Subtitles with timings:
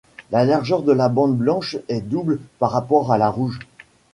[0.31, 3.59] La largeur de la bande blanche est double par rapport à la rouge.